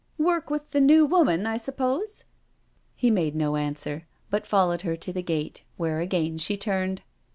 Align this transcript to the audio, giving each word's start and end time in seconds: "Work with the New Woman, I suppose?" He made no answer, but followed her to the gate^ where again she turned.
"Work 0.31 0.49
with 0.49 0.71
the 0.71 0.81
New 0.81 1.05
Woman, 1.05 1.45
I 1.45 1.57
suppose?" 1.57 2.23
He 2.95 3.11
made 3.11 3.35
no 3.35 3.55
answer, 3.55 4.07
but 4.31 4.47
followed 4.47 4.81
her 4.81 4.95
to 4.95 5.13
the 5.13 5.21
gate^ 5.21 5.61
where 5.77 5.99
again 5.99 6.39
she 6.39 6.57
turned. 6.57 7.03